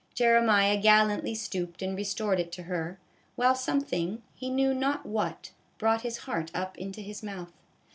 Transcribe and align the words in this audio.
Jeremiah 0.15 0.77
gallantly 0.81 1.35
stooped 1.35 1.83
and 1.83 1.95
re 1.95 2.03
stored 2.03 2.39
it 2.39 2.51
to 2.53 2.63
her, 2.63 2.97
while 3.35 3.53
something, 3.53 4.23
he 4.33 4.49
knew 4.49 4.73
not 4.73 5.05
what, 5.05 5.51
brought 5.77 6.01
his 6.01 6.17
heart 6.25 6.49
up 6.55 6.75
into 6.75 7.01
his 7.01 7.21
mouth. 7.21 7.53